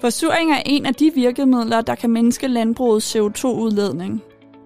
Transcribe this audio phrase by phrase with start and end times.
[0.00, 4.22] Forsuring er en af de virkemidler, der kan mindske landbrugets CO2-udledning.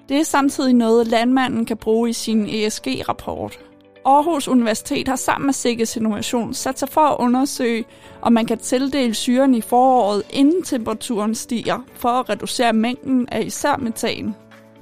[0.09, 3.59] Det er samtidig noget, landmanden kan bruge i sin ESG-rapport.
[4.05, 7.85] Aarhus Universitet har sammen med Sikkes Innovation sat sig for at undersøge,
[8.23, 13.43] om man kan tildele syren i foråret, inden temperaturen stiger, for at reducere mængden af
[13.47, 14.35] især metan.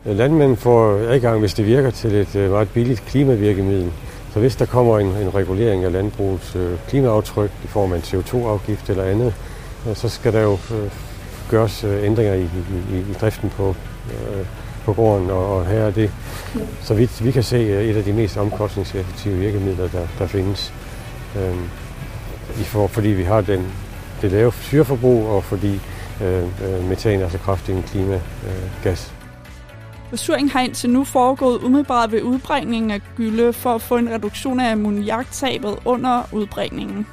[0.07, 3.93] Øh, Landmænd får adgang, hvis det virker til et øh, meget billigt klimavirkemiddel.
[4.33, 8.03] Så hvis der kommer en, en regulering af landbrugets øh, klimaaftryk i form af en
[8.03, 9.35] CO2-afgift eller andet,
[9.95, 10.91] så skal der jo øh,
[11.51, 12.43] gøres øh, ændringer i,
[12.93, 13.77] i, i driften på,
[14.11, 14.47] øh,
[14.85, 16.11] på gården, og her er det,
[16.83, 20.73] så vidt vi kan se, et af de mest omkostningseffektive virkemidler, der, der findes.
[21.37, 21.69] Øhm,
[22.61, 23.73] i for, fordi vi har den,
[24.23, 25.81] det lave syreforbrug, og fordi
[26.23, 29.13] øh, metan er så kraftig en klimagas.
[30.11, 34.61] Forsuring har indtil nu foregået umiddelbart ved udbringningen af gylde for at få en reduktion
[34.61, 37.07] af ammoniaktabet under udbringningen.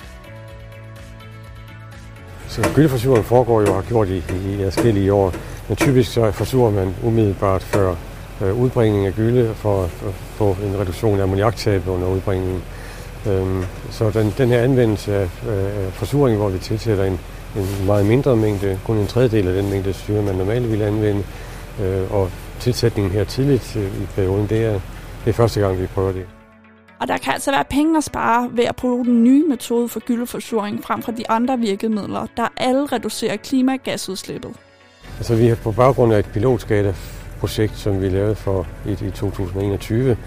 [2.48, 5.34] Så gyldeforsuring foregår jo og har gjort i, i, i forskellige år.
[5.68, 7.96] Men typisk så forsurer man umiddelbart før
[8.42, 9.90] øh, udbringning af gylde for at
[10.36, 12.62] få en reduktion af ammoniaktabet under udbringningen.
[13.28, 17.20] Øhm, så den, den her anvendelse af øh, forsuring, hvor vi tilsætter en,
[17.56, 21.24] en meget mindre mængde, kun en tredjedel af den mængde syre, man normalt ville anvende,
[21.82, 22.30] øh, og
[22.60, 24.80] tilsætningen her tidligt øh, i perioden, det er,
[25.26, 26.35] det er første gang, vi prøver det.
[27.00, 30.00] Og der kan altså være penge at spare ved at bruge den nye metode for
[30.00, 34.52] gyldeforsuring frem for de andre virkemidler, der alle reducerer klimagasudslippet.
[35.18, 40.18] Altså vi har på baggrund af et pilotskala-projekt, som vi lavede for i, i 2021,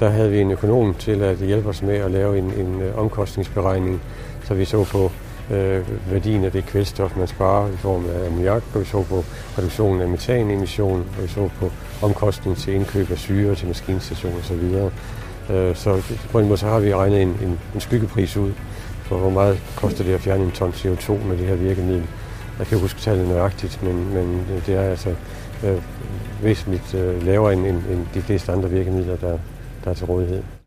[0.00, 2.98] der havde vi en økonom til at hjælpe os med at lave en, en øh,
[2.98, 4.02] omkostningsberegning,
[4.44, 5.10] så vi så på
[5.54, 9.24] øh, værdien af det kvælstof, man sparer i form af ammoniak, og vi så på
[9.58, 11.70] reduktionen af metanemission, og vi så på
[12.02, 14.90] omkostningen til indkøb af syre til maskinstationer osv.
[15.50, 18.52] Øh, så på en måde så har vi regnet en, en, en skyggepris ud
[19.02, 22.06] for, hvor meget koster det at fjerne en ton CO2 med det her virkemiddel.
[22.58, 25.14] Jeg kan huske tallet nøjagtigt, men, men det er altså
[25.64, 25.82] øh,
[26.42, 29.38] væsentligt øh, lavere end, end, end de fleste andre virkemidler, der,
[29.84, 30.63] der er til rådighed.